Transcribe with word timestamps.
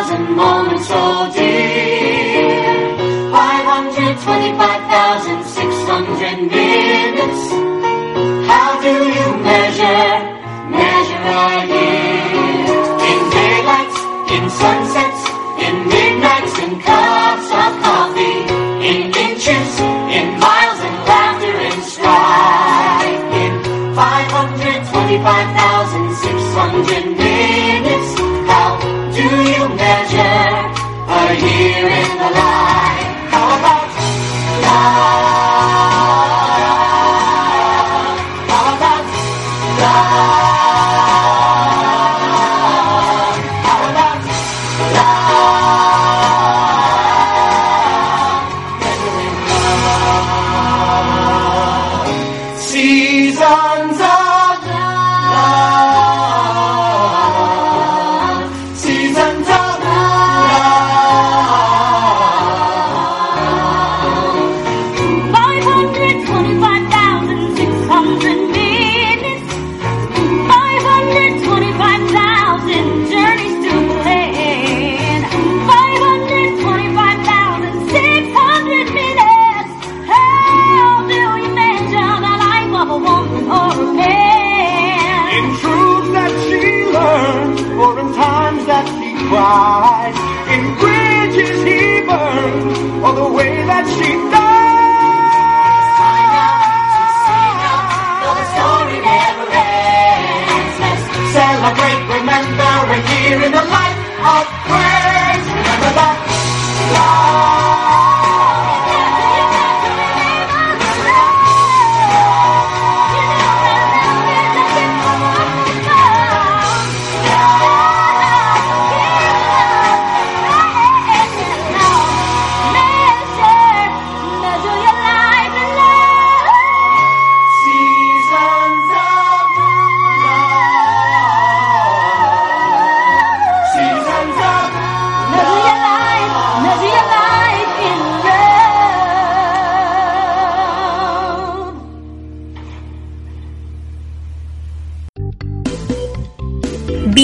thousand 0.00 0.34
moments 0.34 0.88
so 0.88 1.39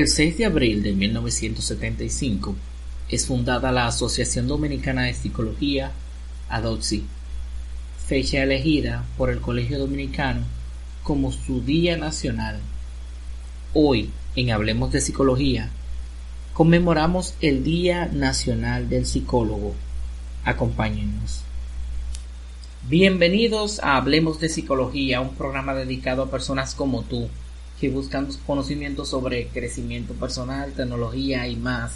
El 0.00 0.08
6 0.08 0.38
de 0.38 0.46
abril 0.46 0.82
de 0.82 0.94
1975 0.94 2.56
es 3.10 3.26
fundada 3.26 3.70
la 3.70 3.86
Asociación 3.86 4.48
Dominicana 4.48 5.02
de 5.02 5.12
Psicología, 5.12 5.92
ADOPSI, 6.48 7.04
fecha 8.06 8.42
elegida 8.42 9.04
por 9.18 9.28
el 9.28 9.42
Colegio 9.42 9.78
Dominicano 9.78 10.40
como 11.02 11.30
su 11.32 11.60
Día 11.60 11.98
Nacional. 11.98 12.60
Hoy, 13.74 14.08
en 14.36 14.52
Hablemos 14.52 14.90
de 14.90 15.02
Psicología, 15.02 15.68
conmemoramos 16.54 17.34
el 17.42 17.62
Día 17.62 18.06
Nacional 18.06 18.88
del 18.88 19.04
Psicólogo. 19.04 19.74
Acompáñennos. 20.46 21.42
Bienvenidos 22.88 23.80
a 23.80 23.98
Hablemos 23.98 24.40
de 24.40 24.48
Psicología, 24.48 25.20
un 25.20 25.34
programa 25.34 25.74
dedicado 25.74 26.22
a 26.22 26.30
personas 26.30 26.74
como 26.74 27.02
tú 27.02 27.28
que 27.80 27.88
buscan 27.88 28.28
conocimientos 28.46 29.08
sobre 29.08 29.48
crecimiento 29.48 30.12
personal, 30.14 30.72
tecnología 30.72 31.48
y 31.48 31.56
más. 31.56 31.94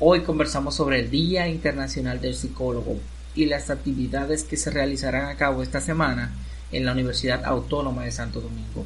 Hoy 0.00 0.22
conversamos 0.22 0.74
sobre 0.74 1.00
el 1.00 1.10
Día 1.10 1.48
Internacional 1.48 2.20
del 2.20 2.34
Psicólogo 2.34 2.98
y 3.36 3.46
las 3.46 3.70
actividades 3.70 4.42
que 4.42 4.56
se 4.56 4.70
realizarán 4.70 5.26
a 5.26 5.36
cabo 5.36 5.62
esta 5.62 5.80
semana 5.80 6.32
en 6.72 6.84
la 6.84 6.92
Universidad 6.92 7.44
Autónoma 7.44 8.04
de 8.04 8.12
Santo 8.12 8.40
Domingo. 8.40 8.84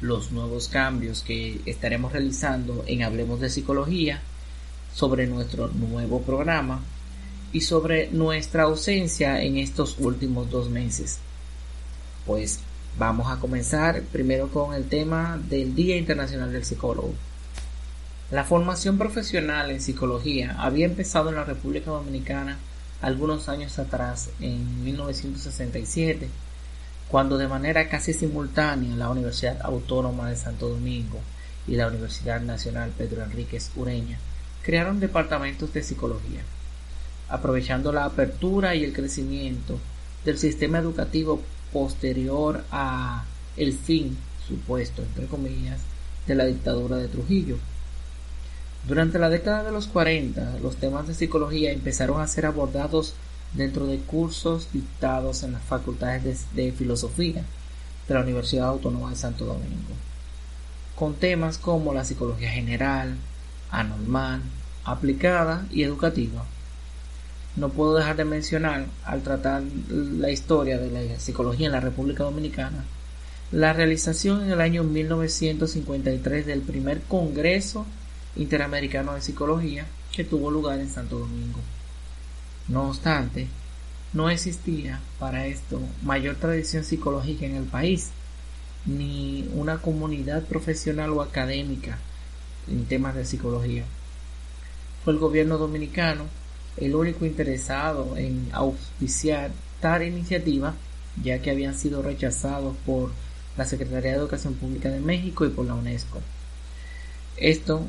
Los 0.00 0.32
nuevos 0.32 0.68
cambios 0.68 1.22
que 1.22 1.60
estaremos 1.66 2.12
realizando 2.12 2.82
en 2.86 3.02
Hablemos 3.02 3.40
de 3.40 3.50
Psicología, 3.50 4.22
sobre 4.94 5.26
nuestro 5.26 5.68
nuevo 5.68 6.22
programa 6.22 6.80
y 7.52 7.60
sobre 7.60 8.08
nuestra 8.10 8.62
ausencia 8.62 9.42
en 9.42 9.58
estos 9.58 9.96
últimos 9.98 10.50
dos 10.50 10.70
meses. 10.70 11.18
Pues 12.26 12.60
Vamos 12.96 13.28
a 13.28 13.40
comenzar 13.40 14.02
primero 14.02 14.50
con 14.50 14.72
el 14.72 14.84
tema 14.84 15.36
del 15.48 15.74
Día 15.74 15.96
Internacional 15.96 16.52
del 16.52 16.64
Psicólogo. 16.64 17.12
La 18.30 18.44
formación 18.44 18.98
profesional 18.98 19.72
en 19.72 19.80
psicología 19.80 20.54
había 20.60 20.86
empezado 20.86 21.30
en 21.30 21.34
la 21.34 21.42
República 21.42 21.90
Dominicana 21.90 22.56
algunos 23.02 23.48
años 23.48 23.80
atrás, 23.80 24.30
en 24.38 24.84
1967, 24.84 26.28
cuando 27.08 27.36
de 27.36 27.48
manera 27.48 27.88
casi 27.88 28.12
simultánea 28.12 28.94
la 28.94 29.10
Universidad 29.10 29.60
Autónoma 29.62 30.30
de 30.30 30.36
Santo 30.36 30.68
Domingo 30.68 31.18
y 31.66 31.74
la 31.74 31.88
Universidad 31.88 32.42
Nacional 32.42 32.92
Pedro 32.96 33.24
Enríquez 33.24 33.72
Ureña 33.74 34.20
crearon 34.62 35.00
departamentos 35.00 35.72
de 35.72 35.82
psicología, 35.82 36.42
aprovechando 37.28 37.90
la 37.92 38.04
apertura 38.04 38.76
y 38.76 38.84
el 38.84 38.92
crecimiento 38.92 39.80
del 40.24 40.38
sistema 40.38 40.78
educativo 40.78 41.42
posterior 41.74 42.64
a 42.70 43.24
el 43.56 43.72
fin 43.72 44.16
supuesto 44.46 45.02
entre 45.02 45.26
comillas 45.26 45.80
de 46.28 46.36
la 46.36 46.44
dictadura 46.46 46.96
de 46.96 47.08
Trujillo. 47.08 47.58
Durante 48.86 49.18
la 49.18 49.28
década 49.28 49.64
de 49.64 49.72
los 49.72 49.88
40, 49.88 50.60
los 50.62 50.76
temas 50.76 51.08
de 51.08 51.14
psicología 51.14 51.72
empezaron 51.72 52.20
a 52.20 52.28
ser 52.28 52.46
abordados 52.46 53.14
dentro 53.54 53.86
de 53.86 53.98
cursos 53.98 54.68
dictados 54.72 55.42
en 55.42 55.52
las 55.52 55.62
facultades 55.62 56.46
de, 56.54 56.62
de 56.62 56.72
filosofía 56.72 57.44
de 58.06 58.14
la 58.14 58.20
Universidad 58.20 58.68
Autónoma 58.68 59.10
de 59.10 59.16
Santo 59.16 59.44
Domingo, 59.44 59.94
con 60.94 61.14
temas 61.14 61.58
como 61.58 61.92
la 61.92 62.04
psicología 62.04 62.50
general, 62.50 63.16
anormal, 63.70 64.42
aplicada 64.84 65.66
y 65.72 65.82
educativa. 65.82 66.44
No 67.56 67.68
puedo 67.68 67.94
dejar 67.94 68.16
de 68.16 68.24
mencionar, 68.24 68.86
al 69.04 69.22
tratar 69.22 69.62
la 69.88 70.30
historia 70.30 70.78
de 70.78 70.90
la 70.90 71.20
psicología 71.20 71.66
en 71.66 71.72
la 71.72 71.80
República 71.80 72.24
Dominicana, 72.24 72.84
la 73.52 73.72
realización 73.72 74.42
en 74.42 74.50
el 74.50 74.60
año 74.60 74.82
1953 74.82 76.46
del 76.46 76.62
primer 76.62 77.02
Congreso 77.02 77.86
Interamericano 78.36 79.14
de 79.14 79.20
Psicología 79.20 79.86
que 80.12 80.24
tuvo 80.24 80.50
lugar 80.50 80.80
en 80.80 80.90
Santo 80.90 81.20
Domingo. 81.20 81.60
No 82.66 82.88
obstante, 82.88 83.46
no 84.12 84.30
existía 84.30 85.00
para 85.20 85.46
esto 85.46 85.80
mayor 86.02 86.36
tradición 86.36 86.82
psicológica 86.82 87.46
en 87.46 87.54
el 87.54 87.64
país, 87.64 88.10
ni 88.86 89.48
una 89.54 89.78
comunidad 89.78 90.42
profesional 90.42 91.10
o 91.10 91.22
académica 91.22 91.98
en 92.68 92.86
temas 92.86 93.14
de 93.14 93.24
psicología. 93.24 93.84
Fue 95.04 95.12
el 95.12 95.18
gobierno 95.18 95.58
dominicano 95.58 96.24
el 96.76 96.94
único 96.94 97.24
interesado 97.24 98.16
en 98.16 98.48
auspiciar 98.52 99.50
tal 99.80 100.02
iniciativa, 100.02 100.74
ya 101.22 101.40
que 101.40 101.50
habían 101.50 101.74
sido 101.74 102.02
rechazados 102.02 102.76
por 102.84 103.10
la 103.56 103.64
Secretaría 103.64 104.12
de 104.12 104.16
Educación 104.16 104.54
Pública 104.54 104.88
de 104.90 105.00
México 105.00 105.44
y 105.44 105.50
por 105.50 105.66
la 105.66 105.74
UNESCO. 105.74 106.20
Esto 107.36 107.86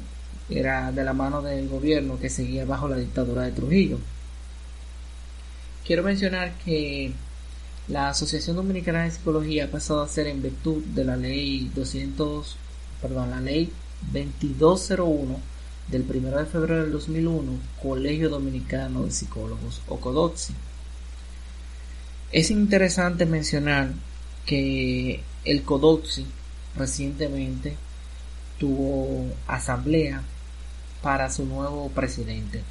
era 0.50 0.92
de 0.92 1.04
la 1.04 1.14
mano 1.14 1.42
del 1.42 1.68
gobierno 1.68 2.20
que 2.20 2.30
seguía 2.30 2.66
bajo 2.66 2.88
la 2.88 2.98
dictadura 2.98 3.44
de 3.44 3.52
Trujillo. 3.52 3.98
Quiero 5.86 6.04
mencionar 6.04 6.54
que 6.64 7.14
la 7.88 8.10
Asociación 8.10 8.56
Dominicana 8.56 9.04
de 9.04 9.12
Psicología 9.12 9.66
ha 9.66 9.72
pasado 9.72 10.02
a 10.02 10.08
ser 10.08 10.28
en 10.28 10.42
virtud 10.42 10.84
de 10.84 11.06
la 11.06 11.16
ley 11.16 11.72
200, 11.74 12.58
perdón, 13.02 13.30
la 13.32 13.42
ley 13.42 13.72
2201 14.12 15.55
del 15.88 16.04
1 16.04 16.38
de 16.38 16.46
febrero 16.46 16.82
del 16.82 16.92
2001, 16.92 17.52
Colegio 17.82 18.30
Dominicano 18.30 19.04
de 19.04 19.12
Psicólogos 19.12 19.82
o 19.88 20.00
CODOTSI. 20.00 20.54
Es 22.32 22.52
interesante 22.52 23.26
mencionar 23.26 23.94
que 24.46 25.24
el 25.46 25.64
CODOTSI 25.64 26.26
recientemente 26.76 27.78
tuvo 28.60 29.28
asamblea 29.48 30.24
para 31.02 31.32
su 31.32 31.46
nuevo 31.46 31.90
presidente, 31.90 32.64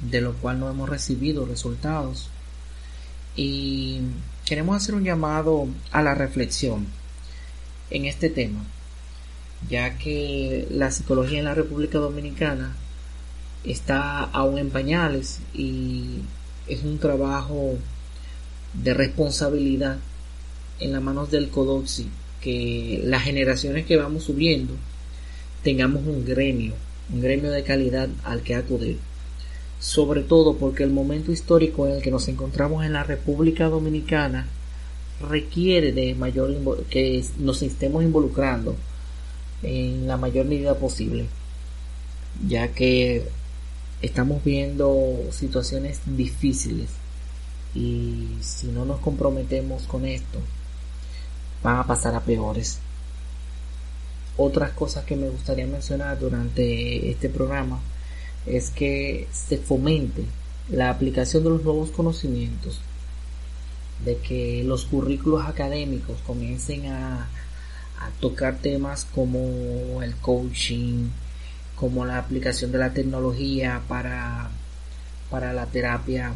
de 0.00 0.20
lo 0.20 0.34
cual 0.34 0.60
no 0.60 0.70
hemos 0.70 0.88
recibido 0.88 1.44
resultados. 1.44 2.30
Y 3.36 4.00
queremos 4.44 4.76
hacer 4.76 4.94
un 4.94 5.04
llamado 5.04 5.66
a 5.92 6.02
la 6.02 6.14
reflexión 6.14 6.86
en 7.90 8.04
este 8.04 8.30
tema, 8.30 8.64
ya 9.68 9.98
que 9.98 10.66
la 10.70 10.90
psicología 10.90 11.38
en 11.38 11.44
la 11.44 11.54
República 11.54 11.98
Dominicana 11.98 12.74
está 13.64 14.22
aún 14.22 14.58
en 14.58 14.70
pañales 14.70 15.40
y 15.52 16.20
es 16.66 16.82
un 16.82 16.98
trabajo 16.98 17.76
de 18.72 18.94
responsabilidad 18.94 19.98
en 20.78 20.92
las 20.92 21.02
manos 21.02 21.30
del 21.30 21.50
CODOXI 21.50 22.08
que 22.40 23.02
las 23.04 23.22
generaciones 23.22 23.84
que 23.84 23.96
vamos 23.96 24.24
subiendo 24.24 24.74
tengamos 25.62 26.06
un 26.06 26.24
gremio 26.24 26.74
un 27.12 27.20
gremio 27.20 27.50
de 27.50 27.62
calidad 27.62 28.08
al 28.24 28.42
que 28.42 28.54
acudir. 28.54 28.98
Sobre 29.78 30.22
todo 30.22 30.56
porque 30.56 30.82
el 30.82 30.90
momento 30.90 31.32
histórico 31.32 31.86
en 31.86 31.94
el 31.94 32.02
que 32.02 32.10
nos 32.10 32.28
encontramos 32.28 32.84
en 32.84 32.92
la 32.92 33.02
República 33.02 33.68
Dominicana 33.68 34.46
requiere 35.28 35.92
de 35.92 36.14
mayor 36.14 36.84
que 36.88 37.24
nos 37.38 37.62
estemos 37.62 38.02
involucrando 38.02 38.76
en 39.62 40.06
la 40.06 40.16
mayor 40.16 40.46
medida 40.46 40.74
posible, 40.74 41.26
ya 42.46 42.68
que 42.68 43.28
estamos 44.02 44.42
viendo 44.44 45.18
situaciones 45.30 46.00
difíciles. 46.06 46.88
Y 47.74 48.28
si 48.40 48.68
no 48.68 48.84
nos 48.84 49.00
comprometemos 49.00 49.84
con 49.84 50.04
esto, 50.04 50.40
van 51.62 51.76
a 51.76 51.86
pasar 51.86 52.14
a 52.14 52.20
peores. 52.20 52.78
Otras 54.36 54.72
cosas 54.72 55.04
que 55.04 55.16
me 55.16 55.28
gustaría 55.28 55.66
mencionar 55.66 56.18
durante 56.18 57.10
este 57.10 57.28
programa 57.28 57.80
es 58.46 58.70
que 58.70 59.28
se 59.32 59.58
fomente 59.58 60.24
la 60.70 60.90
aplicación 60.90 61.44
de 61.44 61.50
los 61.50 61.64
nuevos 61.64 61.90
conocimientos, 61.90 62.80
de 64.04 64.16
que 64.16 64.64
los 64.64 64.86
currículos 64.86 65.46
académicos 65.46 66.18
comiencen 66.26 66.86
a, 66.86 67.28
tocar 68.20 68.58
temas 68.58 69.06
como 69.14 70.02
el 70.02 70.14
coaching, 70.16 71.08
como 71.76 72.04
la 72.04 72.18
aplicación 72.18 72.72
de 72.72 72.78
la 72.78 72.92
tecnología 72.92 73.82
para, 73.88 74.50
para 75.30 75.52
la 75.52 75.66
terapia, 75.66 76.32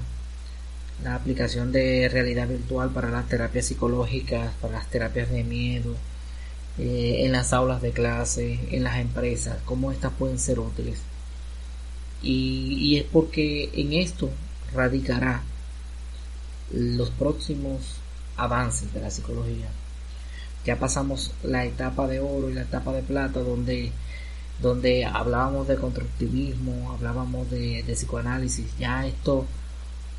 la 1.02 1.14
aplicación 1.14 1.72
de 1.72 2.08
realidad 2.10 2.48
virtual 2.48 2.90
para 2.90 3.10
las 3.10 3.28
terapias 3.28 3.66
psicológicas, 3.66 4.52
para 4.60 4.74
las 4.74 4.88
terapias 4.88 5.30
de 5.30 5.44
miedo, 5.44 5.94
eh, 6.78 7.24
en 7.24 7.32
las 7.32 7.52
aulas 7.52 7.82
de 7.82 7.92
clase, 7.92 8.58
en 8.70 8.84
las 8.84 8.98
empresas, 8.98 9.58
cómo 9.64 9.92
estas 9.92 10.12
pueden 10.12 10.38
ser 10.38 10.58
útiles. 10.58 11.00
Y, 12.22 12.76
y 12.78 12.96
es 12.98 13.04
porque 13.04 13.70
en 13.74 13.92
esto 13.92 14.30
radicará 14.72 15.42
los 16.72 17.10
próximos 17.10 17.96
avances 18.36 18.92
de 18.94 19.00
la 19.00 19.10
psicología. 19.10 19.68
Ya 20.64 20.78
pasamos 20.78 21.32
la 21.42 21.64
etapa 21.64 22.06
de 22.06 22.20
oro 22.20 22.50
y 22.50 22.54
la 22.54 22.62
etapa 22.62 22.92
de 22.92 23.02
plata 23.02 23.40
donde, 23.40 23.92
donde 24.62 25.04
hablábamos 25.04 25.68
de 25.68 25.76
constructivismo, 25.76 26.92
hablábamos 26.92 27.50
de, 27.50 27.84
psicoanálisis. 27.86 28.66
Ya 28.78 29.06
esto 29.06 29.44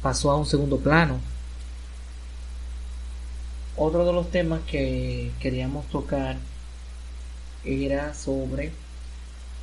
pasó 0.01 0.31
a 0.31 0.38
un 0.38 0.46
segundo 0.46 0.77
plano 0.77 1.20
otro 3.77 4.05
de 4.05 4.13
los 4.13 4.31
temas 4.31 4.62
que 4.67 5.31
queríamos 5.39 5.86
tocar 5.88 6.38
era 7.65 8.13
sobre 8.13 8.72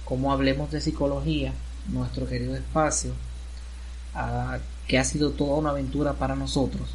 cómo 0.04 0.32
hablemos 0.32 0.70
de 0.70 0.82
psicología, 0.82 1.54
nuestro 1.88 2.26
querido 2.28 2.54
espacio, 2.54 3.12
que 4.86 4.98
ha 4.98 5.04
sido 5.04 5.30
toda 5.30 5.56
una 5.56 5.70
aventura 5.70 6.12
para 6.14 6.36
nosotros 6.36 6.90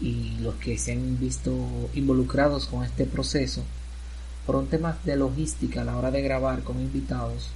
y 0.00 0.36
los 0.40 0.54
que 0.56 0.78
se 0.78 0.92
han 0.92 1.18
visto 1.18 1.52
involucrados 1.94 2.66
con 2.66 2.84
este 2.84 3.04
proceso 3.04 3.62
fueron 4.46 4.66
temas 4.66 5.04
de 5.04 5.16
logística 5.16 5.82
a 5.82 5.84
la 5.84 5.96
hora 5.96 6.10
de 6.10 6.22
grabar 6.22 6.62
con 6.62 6.80
invitados 6.80 7.50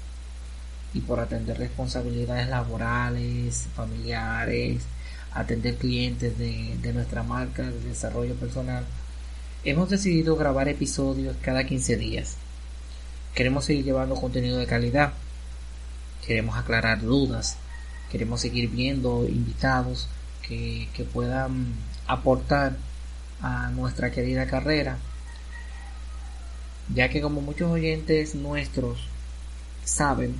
y 0.92 1.00
por 1.00 1.18
atender 1.18 1.58
responsabilidades 1.58 2.48
laborales, 2.48 3.66
familiares, 3.74 4.82
atender 5.34 5.76
clientes 5.76 6.38
de, 6.38 6.92
nuestra 6.92 7.24
marca 7.24 7.64
de 7.64 7.80
desarrollo 7.80 8.34
personal, 8.36 8.84
hemos 9.64 9.90
decidido 9.90 10.36
grabar 10.36 10.68
episodios 10.68 11.36
cada 11.42 11.66
15 11.66 11.96
días. 11.96 12.36
Queremos 13.34 13.64
seguir 13.64 13.84
llevando 13.84 14.14
contenido 14.14 14.58
de 14.58 14.66
calidad, 14.66 15.12
queremos 16.24 16.56
aclarar 16.56 17.00
dudas, 17.00 17.56
queremos 18.12 18.40
seguir 18.40 18.70
viendo 18.70 19.26
invitados 19.28 20.08
que, 20.46 20.88
puedan 21.12 21.74
aportar 22.06 22.76
a 23.40 23.70
nuestra 23.70 24.10
querida 24.10 24.46
carrera, 24.46 24.98
ya 26.94 27.08
que 27.08 27.20
como 27.20 27.40
muchos 27.40 27.70
oyentes 27.70 28.34
nuestros 28.34 29.08
saben, 29.84 30.34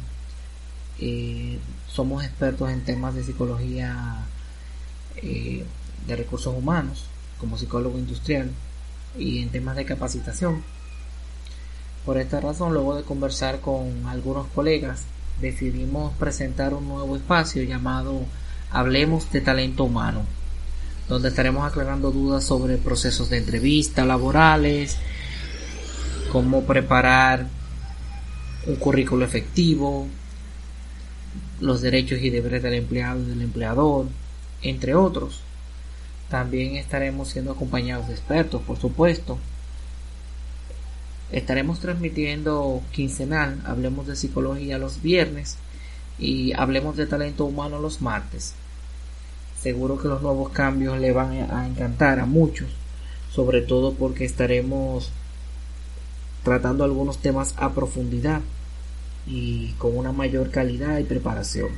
eh, 0.99 1.59
somos 1.89 2.25
expertos 2.25 2.71
en 2.71 2.85
temas 2.85 3.15
de 3.15 3.25
psicología 3.25 4.25
eh, 5.17 5.65
de 6.07 6.17
recursos 6.17 6.55
humanos 6.57 7.07
como 7.39 7.59
psicólogo 7.59 7.99
industrial 7.99 8.51
y 9.19 9.43
en 9.43 9.51
temas 9.51 9.77
de 9.77 9.85
capacitación. 9.85 10.63
Por 12.05 12.19
esta 12.19 12.41
razón, 12.41 12.75
luego 12.75 12.97
de 12.97 13.03
conversar 13.03 13.61
con 13.61 14.07
algunos 14.07 14.47
colegas, 14.49 15.05
decidimos 15.41 16.13
presentar 16.15 16.75
un 16.75 16.87
nuevo 16.87 17.17
espacio 17.17 17.63
llamado 17.63 18.21
Hablemos 18.71 19.31
de 19.33 19.41
Talento 19.41 19.85
Humano, 19.85 20.25
donde 21.09 21.29
estaremos 21.29 21.67
aclarando 21.67 22.11
dudas 22.11 22.45
sobre 22.45 22.79
procesos 22.79 23.29
de 23.31 23.39
entrevista 23.39 24.05
laborales, 24.05 24.97
cómo 26.33 26.65
preparar 26.65 27.47
un 28.67 28.77
currículo 28.77 29.25
efectivo, 29.25 30.07
los 31.61 31.83
derechos 31.83 32.21
y 32.21 32.31
deberes 32.31 32.63
del 32.63 32.75
empleado 32.75 33.21
y 33.23 33.27
del 33.27 33.43
empleador, 33.43 34.07
entre 34.63 34.95
otros. 34.95 35.41
También 36.31 36.77
estaremos 36.77 37.29
siendo 37.29 37.53
acompañados 37.53 38.09
de 38.09 38.15
expertos, 38.15 38.63
por 38.63 38.79
supuesto. 38.79 39.39
Estaremos 41.31 41.81
transmitiendo 41.81 42.83
quincenal, 42.93 43.61
hablemos 43.67 44.07
de 44.07 44.17
psicología 44.17 44.79
los 44.79 45.03
viernes 45.03 45.57
y 46.19 46.53
hablemos 46.55 46.97
de 46.97 47.07
talento 47.07 47.45
humano 47.45 47.79
los 47.79 48.01
martes. 48.01 48.55
Seguro 49.65 49.97
que 49.99 50.09
los 50.09 50.21
nuevos 50.21 50.51
cambios 50.51 51.01
le 51.01 51.13
van 51.13 51.33
a 51.51 51.67
encantar 51.67 52.21
a 52.21 52.27
muchos, 52.27 52.69
sobre 53.33 53.63
todo 53.63 53.95
porque 53.95 54.27
estaremos 54.27 55.11
tratando 56.43 56.85
algunos 56.85 57.17
temas 57.17 57.55
a 57.57 57.73
profundidad 57.73 58.43
y 59.27 59.73
con 59.79 59.97
una 59.97 60.13
mayor 60.13 60.51
calidad 60.51 60.99
y 60.99 61.05
preparación. 61.05 61.71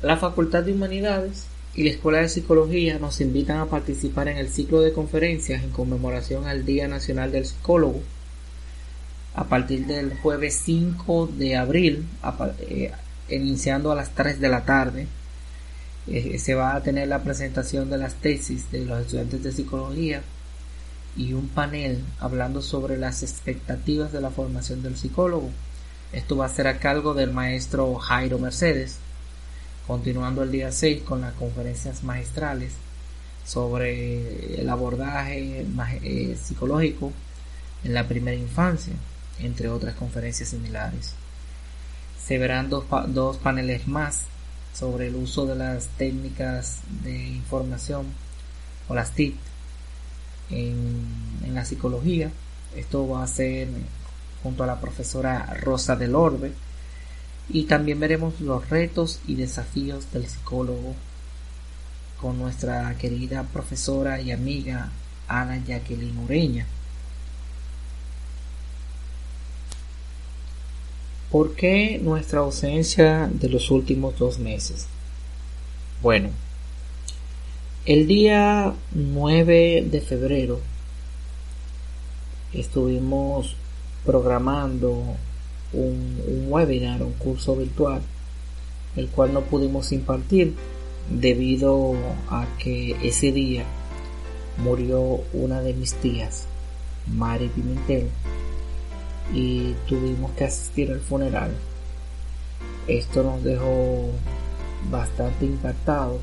La 0.00 0.16
Facultad 0.16 0.62
de 0.62 0.72
Humanidades 0.72 1.48
y 1.74 1.84
la 1.84 1.90
Escuela 1.90 2.20
de 2.20 2.30
Psicología 2.30 2.98
nos 2.98 3.20
invitan 3.20 3.58
a 3.58 3.66
participar 3.66 4.28
en 4.28 4.38
el 4.38 4.48
ciclo 4.48 4.80
de 4.80 4.94
conferencias 4.94 5.62
en 5.62 5.68
conmemoración 5.68 6.46
al 6.46 6.64
Día 6.64 6.88
Nacional 6.88 7.30
del 7.30 7.44
Psicólogo 7.44 8.00
a 9.34 9.44
partir 9.44 9.84
del 9.84 10.16
jueves 10.16 10.62
5 10.64 11.28
de 11.36 11.56
abril, 11.56 12.06
eh, 12.60 12.90
iniciando 13.28 13.92
a 13.92 13.94
las 13.94 14.14
3 14.14 14.40
de 14.40 14.48
la 14.48 14.64
tarde. 14.64 15.06
Eh, 16.06 16.38
se 16.38 16.54
va 16.54 16.74
a 16.74 16.82
tener 16.82 17.08
la 17.08 17.22
presentación 17.22 17.90
de 17.90 17.98
las 17.98 18.14
tesis 18.14 18.70
de 18.70 18.84
los 18.84 19.00
estudiantes 19.00 19.42
de 19.42 19.52
psicología 19.52 20.22
y 21.16 21.32
un 21.32 21.48
panel 21.48 22.02
hablando 22.18 22.62
sobre 22.62 22.96
las 22.96 23.22
expectativas 23.22 24.12
de 24.12 24.20
la 24.20 24.30
formación 24.30 24.82
del 24.82 24.96
psicólogo. 24.96 25.50
Esto 26.12 26.36
va 26.36 26.46
a 26.46 26.50
ser 26.50 26.66
a 26.66 26.78
cargo 26.78 27.14
del 27.14 27.32
maestro 27.32 27.94
Jairo 27.96 28.38
Mercedes, 28.38 28.98
continuando 29.86 30.42
el 30.42 30.50
día 30.50 30.72
6 30.72 31.02
con 31.02 31.20
las 31.20 31.34
conferencias 31.34 32.02
magistrales 32.02 32.72
sobre 33.44 34.60
el 34.60 34.68
abordaje 34.68 35.66
eh, 36.02 36.36
psicológico 36.40 37.12
en 37.84 37.94
la 37.94 38.06
primera 38.06 38.36
infancia, 38.36 38.94
entre 39.38 39.68
otras 39.68 39.94
conferencias 39.94 40.50
similares. 40.50 41.14
Se 42.24 42.38
verán 42.38 42.70
dos, 42.70 42.84
dos 43.08 43.36
paneles 43.38 43.88
más 43.88 44.24
sobre 44.72 45.08
el 45.08 45.16
uso 45.16 45.46
de 45.46 45.56
las 45.56 45.88
técnicas 45.88 46.80
de 47.02 47.16
información 47.16 48.06
o 48.88 48.94
las 48.94 49.12
TIC 49.12 49.34
en, 50.50 51.04
en 51.44 51.54
la 51.54 51.64
psicología. 51.64 52.30
Esto 52.76 53.08
va 53.08 53.24
a 53.24 53.26
ser 53.26 53.68
junto 54.42 54.64
a 54.64 54.66
la 54.66 54.80
profesora 54.80 55.54
Rosa 55.60 55.96
del 55.96 56.14
Orbe 56.14 56.52
y 57.48 57.64
también 57.64 57.98
veremos 58.00 58.40
los 58.40 58.68
retos 58.70 59.20
y 59.26 59.34
desafíos 59.34 60.12
del 60.12 60.26
psicólogo 60.26 60.94
con 62.20 62.38
nuestra 62.38 62.96
querida 62.98 63.42
profesora 63.44 64.20
y 64.20 64.30
amiga 64.30 64.90
Ana 65.26 65.62
Jacqueline 65.64 66.18
Ureña. 66.18 66.66
¿Por 71.30 71.54
qué 71.54 72.00
nuestra 72.02 72.40
ausencia 72.40 73.30
de 73.32 73.48
los 73.48 73.70
últimos 73.70 74.18
dos 74.18 74.40
meses? 74.40 74.88
Bueno, 76.02 76.30
el 77.86 78.08
día 78.08 78.74
9 78.92 79.86
de 79.88 80.00
febrero 80.00 80.58
estuvimos 82.52 83.54
programando 84.04 85.04
un, 85.72 86.46
webinar, 86.48 87.00
un 87.04 87.12
curso 87.12 87.54
virtual, 87.54 88.02
el 88.96 89.08
cual 89.08 89.32
no 89.32 89.42
pudimos 89.42 89.92
impartir 89.92 90.56
debido 91.08 91.94
a 92.28 92.48
que 92.58 92.96
ese 93.04 93.30
día 93.30 93.64
murió 94.58 95.20
una 95.32 95.60
de 95.60 95.74
mis 95.74 95.94
tías, 95.94 96.46
Mari 97.06 97.48
Pimentel, 97.48 98.08
y 99.32 99.74
tuvimos 99.88 100.32
que 100.32 100.44
asistir 100.44 100.90
al 100.90 101.00
funeral. 101.00 101.52
Esto 102.86 103.22
nos 103.22 103.42
dejó 103.44 104.10
bastante 104.90 105.44
impactados, 105.44 106.20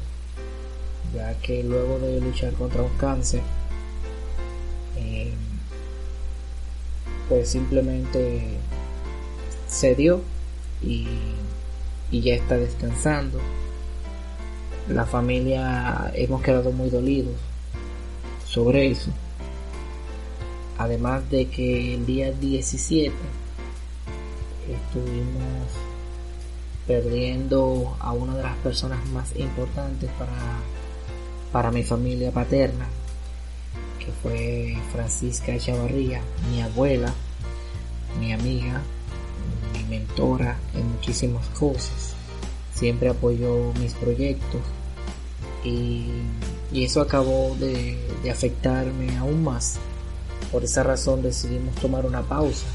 ya 1.14 1.34
que 1.36 1.64
luego 1.64 2.00
de 2.00 2.20
luchar 2.20 2.54
contra 2.54 2.82
un 2.82 2.98
cáncer, 2.98 3.42
eh, 4.98 5.34
pues 7.30 7.50
simplemente 7.50 8.58
se 9.68 9.96
dio 9.96 10.22
y, 10.82 11.08
ya 12.12 12.36
está 12.36 12.58
descansando. 12.58 13.40
La 14.90 15.06
familia 15.06 16.12
hemos 16.16 16.42
quedado 16.42 16.72
muy 16.72 16.90
dolidos 16.90 17.36
sobre 18.46 18.88
eso. 18.88 19.12
Además 20.78 21.30
de 21.30 21.48
que 21.48 21.96
el 21.96 22.06
día 22.06 22.32
17 22.32 23.12
estuvimos 24.70 25.44
perdiendo 26.86 27.98
a 28.00 28.14
una 28.14 28.36
de 28.36 28.44
las 28.44 28.56
personas 28.58 29.06
más 29.10 29.36
importantes 29.36 30.10
para, 30.18 30.60
para 31.52 31.72
mi 31.72 31.84
familia 31.84 32.32
paterna, 32.32 32.88
que 34.00 34.12
fue 34.24 34.78
Francisca 34.92 35.58
Chavarría, 35.58 36.22
mi 36.50 36.62
abuela, 36.62 37.14
mi 38.20 38.32
amiga, 38.32 38.82
mentora 39.90 40.58
en 40.76 40.92
muchísimas 40.94 41.46
cosas. 41.50 42.14
Siempre 42.74 43.10
apoyó 43.10 43.74
mis 43.80 43.94
proyectos 43.94 44.62
y, 45.64 46.08
eso 46.74 47.02
acabó 47.02 47.56
de, 47.60 47.98
de 48.24 48.30
afectarme 48.32 49.18
aún 49.18 49.44
más. 49.44 49.80
Por 50.52 50.64
esa 50.64 50.84
razón 50.84 51.22
decidimos 51.22 51.76
tomar 51.76 52.06
una 52.06 52.22
pausa. 52.22 52.66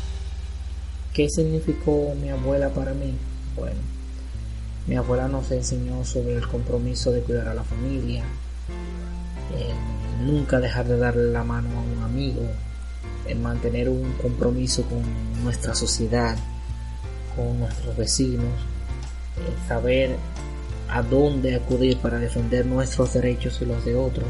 ¿Qué 1.12 1.28
significó 1.28 2.14
mi 2.20 2.30
abuela 2.30 2.70
para 2.70 2.92
mí? 2.94 3.14
Bueno, 3.56 3.80
mi 4.86 4.96
abuela 4.96 5.28
nos 5.28 5.50
enseñó 5.50 6.04
sobre 6.04 6.34
el 6.34 6.46
compromiso 6.48 7.12
de 7.12 7.20
cuidar 7.20 7.48
a 7.48 7.54
la 7.54 7.64
familia, 7.64 8.24
nunca 10.20 10.60
dejar 10.60 10.86
de 10.86 10.96
darle 10.96 11.32
la 11.32 11.44
mano 11.44 11.68
a 11.78 11.82
un 11.82 12.02
amigo, 12.02 12.42
en 13.26 13.42
mantener 13.42 13.88
un 13.88 14.12
compromiso 14.20 14.82
con 14.84 15.02
nuestra 15.44 15.74
sociedad, 15.74 16.36
con 17.36 17.58
nuestros 17.58 17.96
vecinos, 17.96 18.52
saber 19.68 20.16
a 20.88 21.02
dónde 21.02 21.54
acudir 21.54 21.98
para 21.98 22.18
defender 22.18 22.66
nuestros 22.66 23.14
derechos 23.14 23.58
y 23.60 23.66
los 23.66 23.84
de 23.84 23.96
otros. 23.96 24.28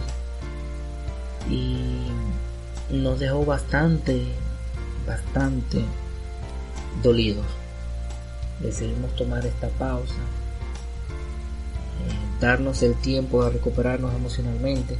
Y 1.51 2.07
nos 2.93 3.19
dejó 3.19 3.45
bastante, 3.45 4.25
bastante 5.07 5.83
dolidos. 7.03 7.47
Decidimos 8.61 9.15
tomar 9.17 9.45
esta 9.45 9.69
pausa, 9.71 10.15
eh, 12.07 12.41
darnos 12.41 12.83
el 12.83 12.95
tiempo 12.95 13.45
de 13.45 13.51
recuperarnos 13.51 14.15
emocionalmente. 14.15 14.97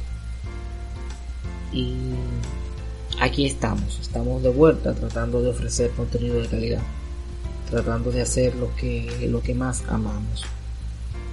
Y 1.71 1.95
aquí 3.19 3.45
estamos, 3.45 3.99
estamos 3.99 4.43
de 4.43 4.49
vuelta 4.49 4.93
tratando 4.93 5.41
de 5.41 5.49
ofrecer 5.49 5.91
contenido 5.91 6.41
de 6.41 6.47
calidad 6.47 6.81
tratando 7.73 8.11
de 8.11 8.21
hacer 8.21 8.55
lo 8.55 8.75
que, 8.75 9.27
lo 9.31 9.41
que 9.41 9.55
más 9.55 9.83
amamos 9.87 10.45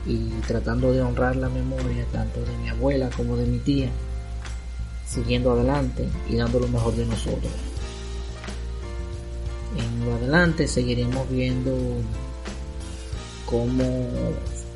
y 0.06 0.30
tratando 0.46 0.90
de 0.90 1.02
honrar 1.02 1.36
la 1.36 1.50
memoria 1.50 2.06
tanto 2.12 2.40
de 2.40 2.56
mi 2.56 2.70
abuela 2.70 3.10
como 3.14 3.36
de 3.36 3.44
mi 3.44 3.58
tía, 3.58 3.90
siguiendo 5.10 5.52
adelante 5.52 6.08
y 6.28 6.36
dando 6.36 6.60
lo 6.60 6.68
mejor 6.68 6.94
de 6.94 7.06
nosotros. 7.06 7.52
En 9.76 10.04
lo 10.04 10.14
adelante 10.14 10.68
seguiremos 10.68 11.28
viendo 11.30 11.76
cómo 13.46 14.08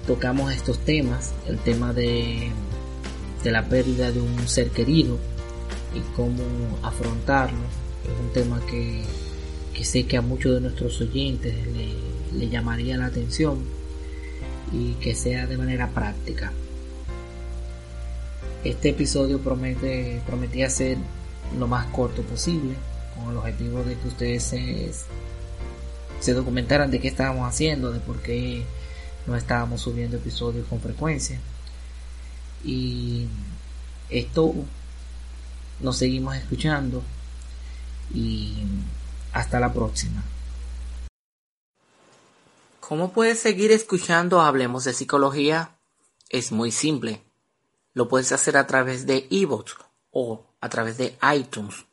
tocamos 0.07 0.53
estos 0.53 0.79
temas, 0.79 1.33
el 1.47 1.59
tema 1.59 1.93
de, 1.93 2.51
de 3.43 3.51
la 3.51 3.69
pérdida 3.69 4.11
de 4.11 4.21
un 4.21 4.49
ser 4.49 4.71
querido 4.71 5.19
y 5.95 6.01
cómo 6.17 6.43
afrontarlo. 6.83 7.65
Es 8.05 8.21
un 8.21 8.33
tema 8.33 8.61
que 8.67 9.03
que 9.75 9.85
sé 9.85 10.07
que 10.07 10.17
a 10.17 10.23
muchos 10.23 10.55
de 10.55 10.61
nuestros 10.61 11.01
oyentes 11.01 11.55
le, 12.33 12.49
llamaría 12.49 12.97
la 12.97 13.07
atención 13.07 13.59
y 14.73 14.93
que 14.95 15.15
sea 15.15 15.47
de 15.47 15.57
manera 15.57 15.91
práctica. 15.91 16.53
Este 18.65 18.89
episodio 18.89 19.41
promete, 19.41 20.23
prometía 20.27 20.71
ser 20.71 20.97
lo 21.59 21.69
más 21.69 21.87
corto 21.89 22.23
posible, 22.23 22.75
con 23.15 23.31
el 23.31 23.37
objetivo 23.37 23.85
de 23.85 23.99
que 23.99 24.09
ustedes 24.09 24.43
se, 24.43 24.91
se 26.21 26.33
documentaran 26.33 26.91
de 26.91 26.99
qué 26.99 27.09
estábamos 27.09 27.47
haciendo, 27.47 27.93
de 27.93 28.01
por 28.01 28.23
qué 28.23 28.65
no 29.27 29.37
estábamos 29.37 29.83
subiendo 29.83 30.17
episodios 30.17 30.67
con 30.67 30.81
frecuencia. 30.81 31.39
Y 32.65 33.27
esto 34.09 34.55
nos 35.81 35.99
seguimos 35.99 36.35
escuchando 36.35 37.03
y 38.15 38.63
hasta 39.35 39.61
la 39.61 39.75
próxima. 39.75 40.25
¿Cómo 42.81 43.13
puedes 43.13 43.39
seguir 43.39 43.73
escuchando 43.73 44.41
Hablemos 44.41 44.85
de 44.85 44.95
Psicología? 44.95 45.77
Es 46.31 46.51
muy 46.51 46.71
simple. 46.71 47.23
Lo 47.95 48.09
puedes 48.09 48.33
hacer 48.33 48.57
a 48.57 48.67
través 48.67 49.07
de 49.07 49.27
ebooks 49.31 49.77
o 50.11 50.47
a 50.61 50.69
través 50.69 50.99
de 50.99 51.17
iTunes. 51.35 51.87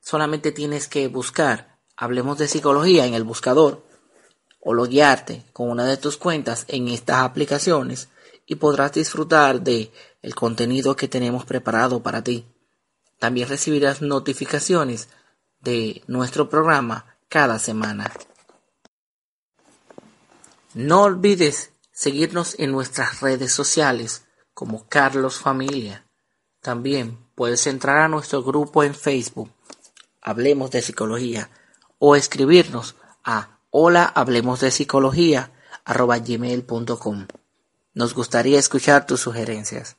Solamente 0.00 0.52
tienes 0.52 0.88
que 0.88 1.08
buscar 1.08 1.78
Hablemos 1.96 2.38
de 2.38 2.48
Psicología 2.48 3.06
en 3.06 3.14
el 3.14 3.22
buscador 3.22 3.86
o 4.60 4.74
loguearte 4.74 5.44
con 5.52 5.70
una 5.70 5.86
de 5.86 5.96
tus 5.96 6.16
cuentas 6.16 6.64
en 6.68 6.88
estas 6.88 7.18
aplicaciones 7.18 8.08
y 8.46 8.56
podrás 8.56 8.92
disfrutar 8.92 9.60
de 9.60 9.92
el 10.20 10.34
contenido 10.34 10.96
que 10.96 11.08
tenemos 11.08 11.44
preparado 11.44 12.02
para 12.02 12.22
ti. 12.22 12.46
También 13.18 13.48
recibirás 13.48 14.02
notificaciones 14.02 15.08
de 15.60 16.02
nuestro 16.06 16.48
programa 16.48 17.16
cada 17.28 17.58
semana. 17.58 18.12
No 20.74 21.02
olvides 21.02 21.70
seguirnos 21.92 22.56
en 22.58 22.72
nuestras 22.72 23.20
redes 23.20 23.52
sociales 23.52 24.24
como 24.54 24.88
Carlos 24.88 25.38
Familia. 25.38 26.06
También 26.60 27.18
puedes 27.34 27.66
entrar 27.66 27.98
a 27.98 28.08
nuestro 28.08 28.42
grupo 28.42 28.82
en 28.84 28.94
Facebook, 28.94 29.50
Hablemos 30.20 30.70
de 30.70 30.82
Psicología, 30.82 31.50
o 31.98 32.14
escribirnos 32.14 32.94
a 33.24 33.58
hola 33.70 34.04
hablemos 34.04 34.60
de 34.60 34.70
psicología 34.70 35.50
arroba 35.84 36.18
gmail.com. 36.18 37.26
Nos 37.94 38.14
gustaría 38.14 38.58
escuchar 38.58 39.06
tus 39.06 39.20
sugerencias. 39.20 39.96